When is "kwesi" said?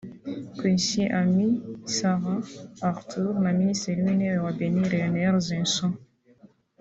0.57-1.01